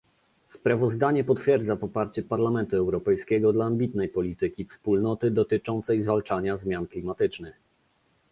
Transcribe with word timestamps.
Sprawozdanie 0.47 1.23
potwierdza 1.23 1.75
poparcie 1.75 2.23
Parlamentu 2.23 2.75
Europejskiego 2.75 3.53
dla 3.53 3.65
ambitnej 3.65 4.09
polityki 4.09 4.65
Wspólnoty 4.65 5.31
dotyczącej 5.31 6.01
zwalczania 6.01 6.57
zmian 6.57 6.87
klimatycznych 6.87 7.55